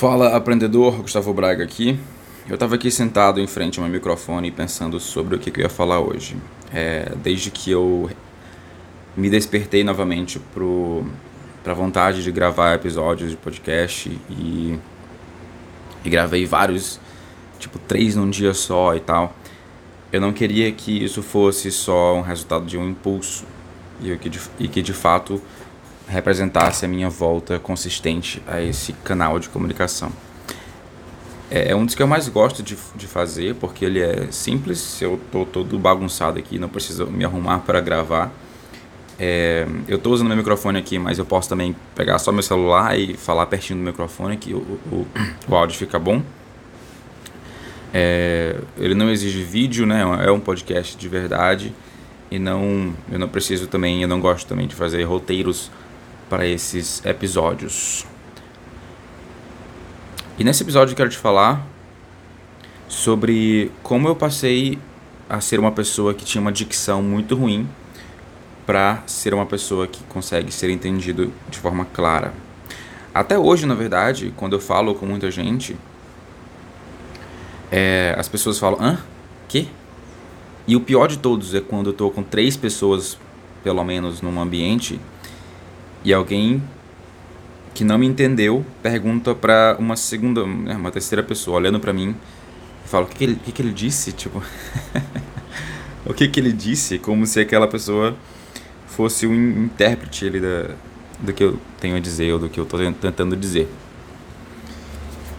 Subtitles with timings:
[0.00, 2.00] Fala aprendedor, Gustavo Braga aqui.
[2.48, 5.64] Eu estava aqui sentado em frente ao meu microfone pensando sobre o que, que eu
[5.64, 6.38] ia falar hoje.
[6.72, 8.08] É, desde que eu
[9.14, 10.40] me despertei novamente
[11.62, 14.78] para a vontade de gravar episódios de podcast e,
[16.02, 16.98] e gravei vários,
[17.58, 19.36] tipo três num dia só e tal.
[20.10, 23.44] Eu não queria que isso fosse só um resultado de um impulso
[24.02, 25.42] e que de, e que de fato
[26.10, 30.12] representasse a minha volta consistente a esse canal de comunicação.
[31.50, 35.00] É, é um dos que eu mais gosto de, de fazer, porque ele é simples,
[35.00, 38.30] eu tô todo bagunçado aqui, não preciso me arrumar para gravar.
[39.18, 42.98] É, eu estou usando meu microfone aqui, mas eu posso também pegar só meu celular
[42.98, 45.06] e falar pertinho do microfone que o, o,
[45.48, 46.22] o áudio fica bom.
[47.92, 50.02] É, ele não exige vídeo, né?
[50.24, 51.74] É um podcast de verdade
[52.30, 55.70] e não eu não preciso também, eu não gosto também de fazer roteiros
[56.30, 58.06] para esses episódios.
[60.38, 61.66] E nesse episódio eu quero te falar
[62.88, 64.78] sobre como eu passei
[65.28, 67.68] a ser uma pessoa que tinha uma dicção muito ruim
[68.64, 72.32] para ser uma pessoa que consegue ser entendido de forma clara.
[73.12, 75.76] Até hoje, na verdade, quando eu falo com muita gente,
[77.72, 78.98] é, as pessoas falam: hã?
[79.48, 79.68] Que?
[80.66, 83.18] E o pior de todos é quando eu estou com três pessoas,
[83.64, 85.00] pelo menos, num ambiente
[86.04, 86.62] e alguém
[87.74, 92.14] que não me entendeu pergunta para uma segunda, né, uma terceira pessoa olhando para mim
[92.84, 94.42] e fala o que, que, ele, que, que ele disse, tipo,
[96.04, 98.16] o que, que ele disse, como se aquela pessoa
[98.86, 100.74] fosse um intérprete ali da,
[101.20, 103.68] do que eu tenho a dizer ou do que eu estou tentando dizer.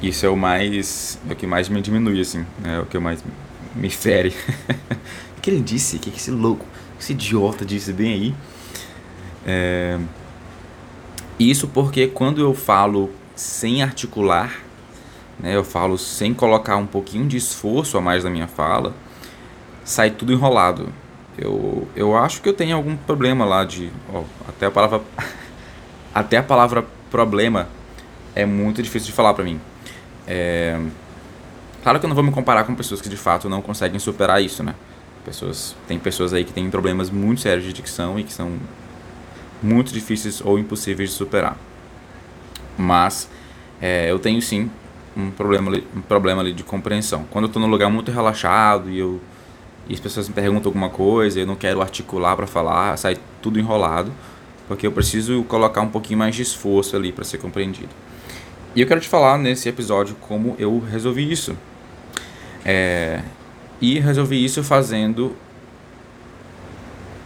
[0.02, 3.24] Isso é o mais, é o que mais me diminui assim, é o que mais
[3.76, 4.34] me fere.
[5.38, 5.98] o que ele disse?
[5.98, 6.66] O que, que esse louco,
[7.00, 8.36] esse idiota disse bem aí?
[9.46, 10.00] É,
[11.50, 14.62] isso porque quando eu falo sem articular,
[15.40, 18.94] né, eu falo sem colocar um pouquinho de esforço a mais na minha fala,
[19.84, 20.90] sai tudo enrolado.
[21.38, 23.90] Eu, eu acho que eu tenho algum problema lá de.
[24.14, 25.02] Ó, até a palavra.
[26.14, 27.68] até a palavra problema
[28.36, 29.60] é muito difícil de falar pra mim.
[30.28, 30.80] É,
[31.84, 34.42] claro que eu não vou me comparar com pessoas que de fato não conseguem superar
[34.42, 34.76] isso, né?
[35.26, 38.58] Pessoas, tem pessoas aí que têm problemas muito sérios de dicção e que são
[39.62, 41.58] muito difíceis ou impossíveis de superar.
[42.78, 43.30] Mas
[43.82, 44.70] é, eu tenho sim
[45.16, 47.26] um problema, um problema ali de compreensão.
[47.30, 49.20] Quando eu estou num lugar muito relaxado e, eu,
[49.88, 53.60] e as pessoas me perguntam alguma coisa, eu não quero articular para falar, sai tudo
[53.60, 54.12] enrolado,
[54.68, 57.90] porque eu preciso colocar um pouquinho mais de esforço ali para ser compreendido.
[58.76, 61.58] E eu quero te falar nesse episódio como eu resolvi isso.
[62.64, 63.22] É,
[63.82, 65.36] e resolvi isso fazendo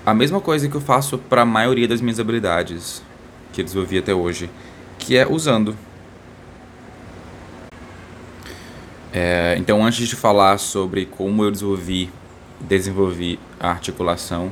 [0.05, 3.01] a mesma coisa que eu faço para a maioria das minhas habilidades
[3.51, 4.49] que eu desenvolvi até hoje,
[4.99, 5.75] que é usando.
[9.11, 12.11] É, então, antes de falar sobre como eu desenvolvi,
[12.59, 14.51] desenvolvi a articulação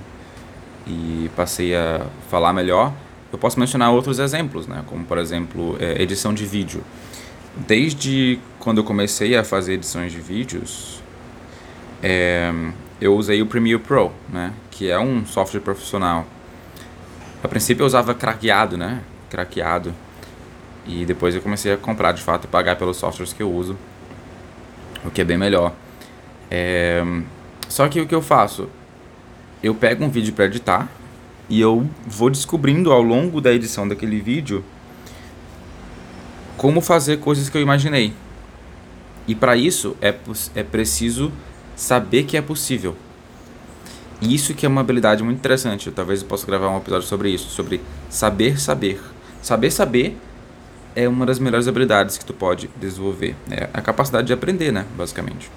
[0.88, 2.94] e passei a falar melhor,
[3.32, 4.84] eu posso mencionar outros exemplos, né?
[4.88, 6.84] como por exemplo é, edição de vídeo.
[7.56, 11.04] Desde quando eu comecei a fazer edições de vídeos,
[12.02, 12.52] é,
[13.00, 14.54] eu usei o Premiere Pro, né?
[14.74, 16.26] Que é um software profissional.
[17.44, 19.02] A princípio eu usava craqueado, né?
[19.30, 19.94] Craqueado.
[20.88, 23.78] E depois eu comecei a comprar de fato e pagar pelos softwares que eu uso,
[25.06, 25.74] o que é bem melhor.
[26.50, 27.04] É...
[27.70, 28.68] Só que o que eu faço?
[29.62, 30.90] Eu pego um vídeo para editar
[31.48, 34.64] e eu vou descobrindo ao longo da edição daquele vídeo
[36.58, 38.14] como fazer coisas que eu imaginei.
[39.28, 40.14] E para isso é,
[40.56, 41.32] é preciso
[41.76, 42.96] saber que é possível.
[44.22, 45.92] Isso que é uma habilidade muito interessante.
[45.92, 49.02] Talvez eu possa gravar um episódio sobre isso, sobre saber saber.
[49.42, 50.18] Saber saber
[50.96, 53.36] é uma das melhores habilidades que tu pode desenvolver.
[53.50, 55.50] É a capacidade de aprender, né, basicamente.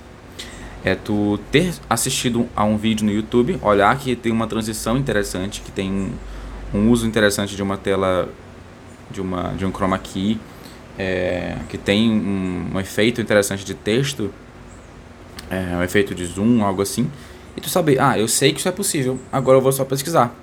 [0.85, 5.61] É tu ter assistido a um vídeo no YouTube, olhar que tem uma transição interessante,
[5.61, 6.13] que tem um,
[6.73, 8.29] um uso interessante de uma tela
[9.11, 10.39] de uma de um chroma key,
[10.99, 14.33] é, que tem um, um, efeito interessante de texto,
[15.51, 17.11] é, um efeito de zoom, algo assim
[17.57, 20.35] e tu saber, ah, eu sei que isso é possível, agora eu vou só pesquisar.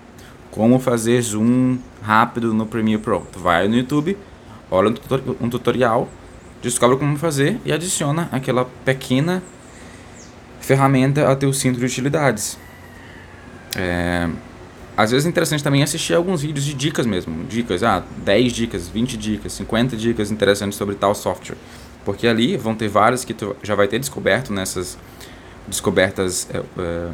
[0.50, 3.26] Como fazer zoom rápido no Premiere Pro.
[3.32, 4.18] Tu vai no YouTube,
[4.70, 4.94] olha
[5.42, 6.10] um, tutorial,
[6.62, 9.42] descobre como fazer e adiciona aquela pequena
[10.60, 12.58] ferramenta a teu cinto de utilidades.
[13.76, 14.30] É,
[14.96, 17.46] às vezes é interessante também assistir alguns vídeos de dicas mesmo.
[17.46, 21.58] Dicas, ah, 10 dicas, 20 dicas, 50 dicas interessantes sobre tal software.
[22.06, 24.98] Porque ali vão ter várias que tu já vai ter descoberto nessas
[25.68, 27.12] descobertas é, é,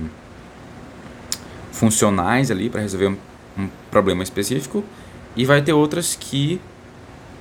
[1.71, 3.17] funcionais ali para resolver um,
[3.57, 4.83] um, problema específico
[5.35, 6.59] e vai ter outras que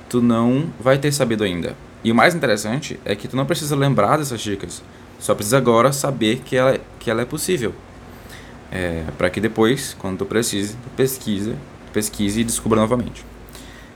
[0.07, 1.75] tu não vai ter sabido ainda.
[2.03, 4.81] E o mais interessante é que tu não precisa lembrar dessas dicas,
[5.19, 7.73] só precisa agora saber que ela, que ela é possível.
[8.71, 10.89] É, para que depois, quando tu precise, tu
[11.91, 13.25] pesquise e descubra novamente.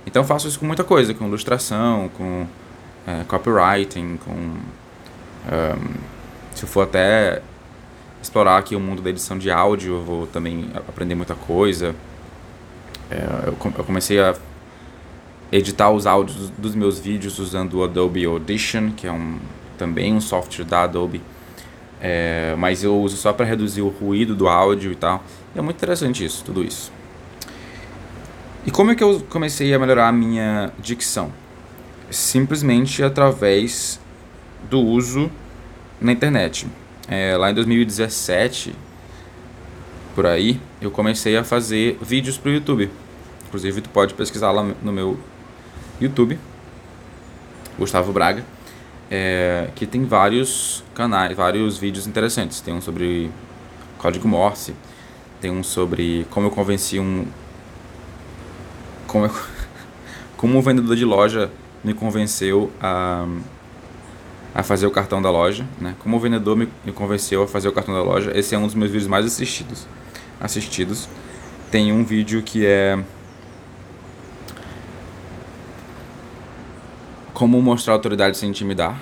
[0.05, 2.45] Então faço isso com muita coisa, com ilustração, com
[3.07, 4.57] é, copywriting, com um,
[6.55, 7.41] se for até
[8.21, 11.95] explorar aqui o mundo da edição de áudio, eu vou também aprender muita coisa.
[13.11, 14.33] É, eu, eu comecei a
[15.51, 19.37] editar os áudios dos meus vídeos usando o Adobe Audition, que é um,
[19.77, 21.21] também um software da Adobe.
[22.01, 25.23] É, mas eu uso só para reduzir o ruído do áudio e tal.
[25.55, 26.91] E é muito interessante isso, tudo isso.
[28.65, 31.31] E como é que eu comecei a melhorar a minha dicção?
[32.09, 33.99] Simplesmente através
[34.69, 35.29] do uso
[36.03, 36.67] na internet.
[37.07, 38.75] É, lá em 2017,
[40.13, 42.89] por aí, eu comecei a fazer vídeos para o YouTube.
[43.47, 45.17] Inclusive, tu pode pesquisar lá no meu
[45.99, 46.37] YouTube,
[47.77, 48.43] Gustavo Braga,
[49.09, 52.61] é, que tem vários canais, vários vídeos interessantes.
[52.61, 53.31] Tem um sobre
[53.97, 54.75] código Morse,
[55.39, 57.25] tem um sobre como eu convenci um.
[59.07, 59.31] Como, eu,
[60.35, 61.51] como um vendedor de loja
[61.83, 63.27] me convenceu a,
[64.53, 65.95] a fazer o cartão da loja, né?
[65.99, 68.31] Como o vendedor me, convenceu a fazer o cartão da loja.
[68.35, 69.87] Esse é um dos meus vídeos mais assistidos.
[70.39, 71.09] Assistidos.
[71.71, 73.03] Tem um vídeo que é
[77.33, 78.95] Como mostrar autoridade sem intimidar.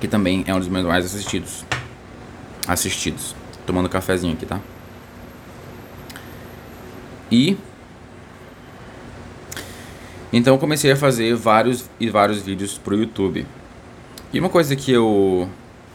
[0.00, 1.64] Que também é um dos meus mais assistidos.
[2.66, 3.34] Assistidos.
[3.64, 4.60] Tomando cafezinho aqui, tá?
[7.30, 7.56] E
[10.32, 13.46] então comecei a fazer vários e vários vídeos pro YouTube.
[14.32, 15.48] E uma coisa que eu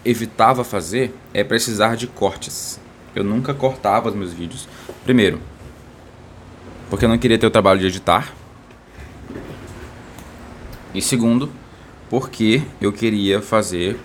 [0.04, 2.80] evitava fazer é precisar de cortes.
[3.16, 4.68] Eu nunca cortava os meus vídeos.
[5.04, 5.40] Primeiro,
[6.90, 8.34] porque eu não queria ter o trabalho de editar.
[10.94, 11.50] E segundo,
[12.10, 13.98] porque eu queria fazer.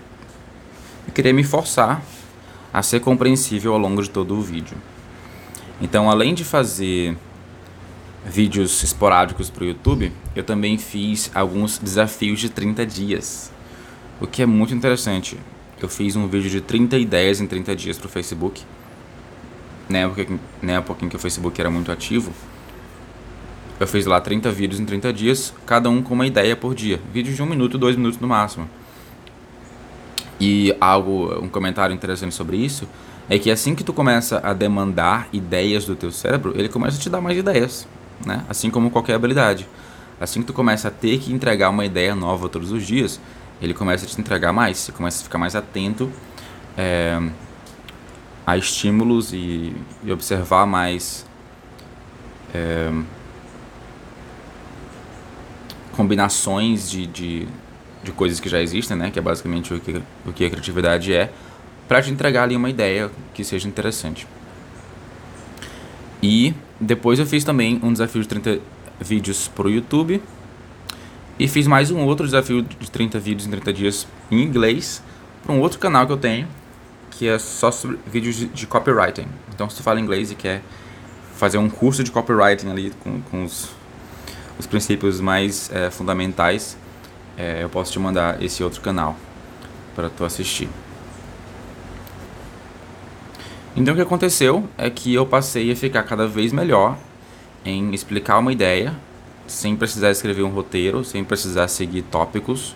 [1.06, 2.02] Eu queria me forçar
[2.72, 4.76] a ser compreensível ao longo de todo o vídeo.
[5.80, 7.16] Então, além de fazer
[8.24, 13.50] vídeos esporádicos para o YouTube, eu também fiz alguns desafios de 30 dias,
[14.20, 15.38] o que é muito interessante.
[15.80, 18.62] Eu fiz um vídeo de 30 ideias em 30 dias para o Facebook,
[19.88, 20.26] na época,
[20.62, 22.32] na época em que o Facebook era muito ativo.
[23.80, 27.00] Eu fiz lá 30 vídeos em 30 dias, cada um com uma ideia por dia.
[27.12, 28.68] Vídeos de um minuto, dois minutos no máximo.
[30.38, 32.86] E algo, um comentário interessante sobre isso
[33.28, 37.00] é que assim que tu começa a demandar ideias do teu cérebro, ele começa a
[37.00, 37.86] te dar mais ideias,
[38.24, 38.44] né?
[38.48, 39.66] Assim como qualquer habilidade.
[40.20, 43.20] Assim que tu começa a ter que entregar uma ideia nova todos os dias,
[43.60, 44.78] ele começa a te entregar mais.
[44.78, 46.10] Você começa a ficar mais atento
[46.76, 47.18] é,
[48.46, 49.74] a estímulos e,
[50.04, 51.26] e observar mais
[52.54, 52.92] é,
[55.92, 57.48] combinações de, de,
[58.02, 59.10] de, coisas que já existem, né?
[59.10, 61.30] Que é basicamente o que, o que a criatividade é,
[61.88, 64.26] para te entregar ali uma ideia que seja interessante.
[66.22, 68.58] E depois eu fiz também um desafio de 30
[69.00, 70.22] vídeos para o YouTube.
[71.38, 75.02] E fiz mais um outro desafio de 30 vídeos em 30 dias em inglês
[75.42, 76.46] para um outro canal que eu tenho,
[77.10, 79.26] que é só sobre vídeos de, de copywriting.
[79.54, 80.62] Então, se tu fala inglês e quer
[81.34, 83.70] fazer um curso de copywriting ali com, com os
[84.60, 86.76] os princípios mais é, fundamentais,
[87.36, 89.16] é, eu posso te mandar esse outro canal
[89.96, 90.68] para tu assistir.
[93.76, 96.98] Então o que aconteceu é que eu passei a ficar cada vez melhor
[97.64, 98.94] em explicar uma ideia
[99.46, 102.74] sem precisar escrever um roteiro, sem precisar seguir tópicos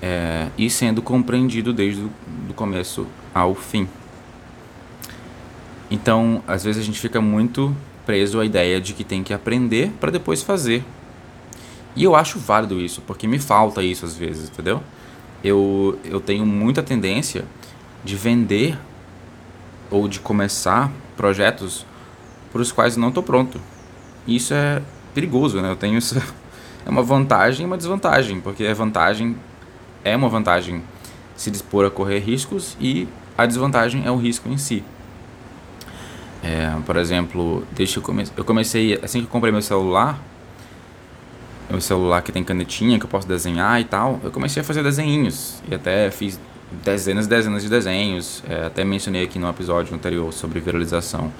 [0.00, 3.88] é, e sendo compreendido desde o começo ao fim.
[5.90, 7.74] Então, às vezes a gente fica muito
[8.04, 10.84] preso à ideia de que tem que aprender para depois fazer
[11.94, 14.82] e eu acho válido isso, porque me falta isso às vezes, entendeu?
[15.44, 17.44] Eu, eu tenho muita tendência
[18.04, 18.78] de vender
[19.92, 21.86] ou de começar projetos
[22.50, 23.60] para os quais não estou pronto.
[24.26, 24.82] Isso é
[25.14, 25.70] perigoso, né?
[25.70, 26.20] Eu tenho isso.
[26.84, 29.36] É uma vantagem e uma desvantagem, porque a vantagem
[30.02, 30.82] é uma vantagem
[31.36, 33.06] se dispor a correr riscos e
[33.38, 34.82] a desvantagem é o risco em si.
[36.42, 40.18] É, por exemplo, que eu, comecei, eu comecei, assim que eu comprei meu celular,
[41.70, 44.82] meu celular que tem canetinha que eu posso desenhar e tal, eu comecei a fazer
[44.82, 46.40] desenhinhos e até fiz
[46.84, 48.42] dezenas e dezenas de desenhos.
[48.48, 51.32] É, até mencionei aqui no episódio anterior sobre viralização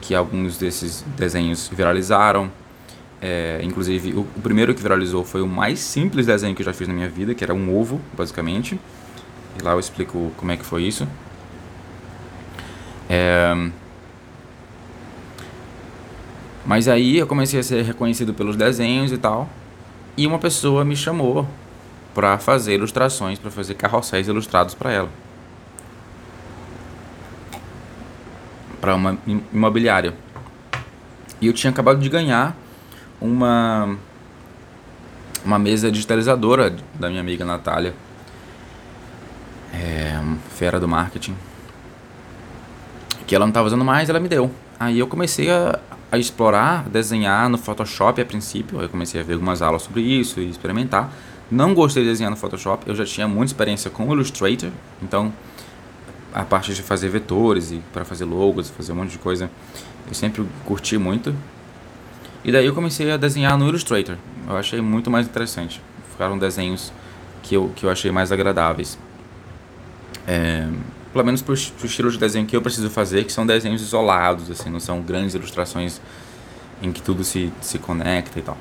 [0.00, 2.50] que alguns desses desenhos viralizaram.
[3.20, 6.72] É, inclusive, o, o, primeiro que viralizou foi o mais simples desenho que eu já
[6.72, 8.78] fiz na minha vida, que era um ovo, basicamente.
[9.58, 11.06] E lá eu explico como é que foi isso.
[13.10, 13.70] É,
[16.68, 19.48] mas aí eu comecei a ser reconhecido pelos desenhos e tal.
[20.16, 21.48] E uma pessoa me chamou
[22.14, 25.08] para fazer ilustrações, para fazer carrosséis ilustrados para ela.
[28.80, 29.18] Para uma
[29.52, 30.14] imobiliária.
[31.40, 32.56] E eu tinha acabado de ganhar
[33.20, 33.96] uma
[35.44, 37.94] uma mesa digitalizadora da minha amiga Natália.
[39.72, 41.34] É, fera do marketing.
[43.26, 44.50] Que ela não estava usando mais, ela me deu.
[44.78, 45.78] Aí eu comecei a,
[46.10, 48.80] a explorar, desenhar no Photoshop a princípio.
[48.80, 51.10] Eu comecei a ver algumas aulas sobre isso e experimentar.
[51.50, 54.70] Não gostei de desenhar no Photoshop, eu já tinha muita experiência com o Illustrator,
[55.02, 55.32] então
[56.32, 59.50] a parte de fazer vetores e para fazer logos, fazer um monte de coisa,
[60.06, 61.34] eu sempre curti muito.
[62.44, 64.16] E daí eu comecei a desenhar no Illustrator.
[64.46, 65.80] Eu achei muito mais interessante.
[66.10, 66.92] Ficaram desenhos
[67.42, 68.98] que eu, que eu achei mais agradáveis.
[70.26, 70.68] É,
[71.12, 74.50] pelo menos pro, pro estilo de desenho que eu preciso fazer, que são desenhos isolados,
[74.50, 76.00] assim, não são grandes ilustrações
[76.82, 78.56] em que tudo se, se conecta e tal.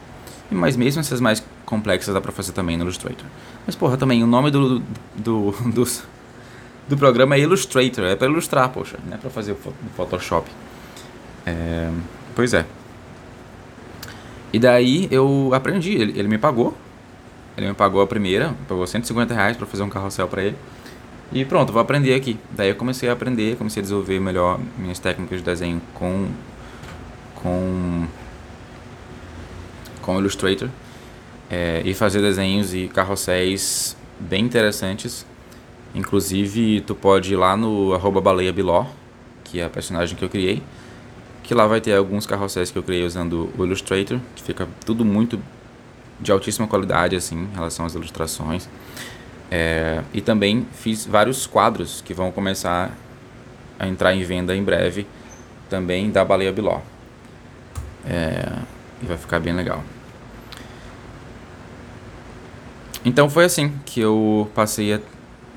[0.50, 3.26] Mas mesmo essas mais complexas dá pra fazer também no Illustrator.
[3.66, 4.80] Mas porra, também o nome do,
[5.14, 5.84] do, do,
[6.88, 9.58] do programa é Illustrator, é pra ilustrar, poxa, não é pra fazer o
[9.96, 10.50] Photoshop.
[11.46, 11.92] É,
[12.34, 12.66] pois é.
[14.54, 16.74] E daí eu aprendi, ele, ele me pagou.
[17.58, 20.56] Ele me pagou a primeira, pagou 150 reais pra fazer um carrossel pra ele.
[21.34, 22.40] E pronto, vou aprender aqui.
[22.52, 26.30] Daí eu comecei a aprender, comecei a desenvolver melhor minhas técnicas de desenho com
[27.36, 28.08] com
[30.02, 30.70] com Illustrator
[31.50, 35.26] é, e fazer desenhos e carrosséis bem interessantes.
[35.96, 38.22] Inclusive, tu pode ir lá no arroba
[39.44, 40.62] que é a personagem que eu criei,
[41.44, 45.06] que lá vai ter alguns carrosséis que eu criei usando o Illustrator, que fica tudo
[45.06, 45.40] muito
[46.20, 48.68] de altíssima qualidade assim, em relação às ilustrações.
[49.50, 52.92] É, e também fiz vários quadros que vão começar
[53.80, 55.08] a entrar em venda em breve,
[55.70, 56.82] também da Baleia Biló.
[58.06, 58.52] É,
[59.02, 59.84] e vai ficar bem legal.
[63.08, 65.00] Então foi assim que eu passei a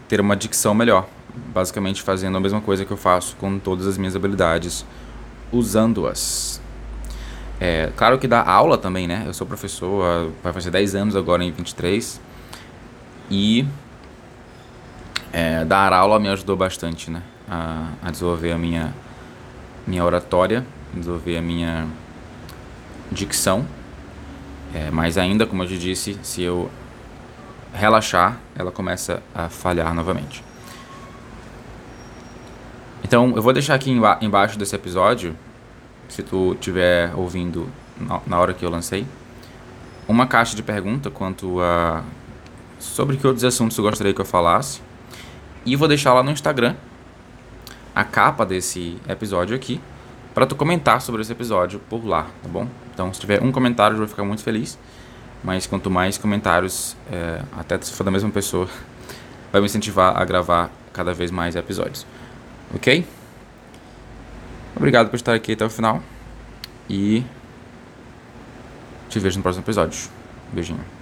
[0.07, 1.09] ter uma dicção melhor,
[1.53, 4.87] basicamente fazendo a mesma coisa que eu faço com todas as minhas habilidades,
[5.51, 6.61] usando-as.
[7.59, 9.25] É, claro que dá aula também, né?
[9.27, 12.21] Eu sou professor, vai fazer 10 anos agora em 23.
[13.29, 13.67] E
[15.33, 17.21] é, dar aula me ajudou bastante, né?
[17.49, 18.95] A, a desenvolver a minha,
[19.89, 20.65] minha oratória,
[20.95, 21.89] desenvolver a minha
[23.11, 23.67] dicção.
[24.73, 26.71] É, mas ainda, como eu te disse, se eu
[27.73, 30.45] relaxar, ela começa a falhar novamente.
[33.03, 35.37] Então, eu vou deixar aqui embaixo desse episódio,
[36.09, 37.69] se tu estiver ouvindo
[38.27, 39.07] na hora que eu lancei,
[40.07, 42.03] uma caixa de pergunta quanto a
[42.79, 44.81] sobre que outros assuntos eu gostaria que eu falasse.
[45.65, 46.75] E vou deixar lá no Instagram
[47.95, 49.81] a capa desse episódio aqui
[50.33, 52.67] para tu comentar sobre esse episódio por lá, tá bom?
[52.95, 54.79] Então, se tiver um comentário, eu vou ficar muito feliz.
[55.43, 58.69] Mas quanto mais comentários, é, até se for da mesma pessoa,
[59.51, 62.07] vai me incentivar a gravar cada vez mais episódios.
[62.75, 63.07] Ok?
[64.77, 66.03] Obrigado por estar aqui até o final.
[66.89, 67.25] E
[69.09, 70.09] te vejo no próximo episódio.
[70.53, 71.00] Beijinho.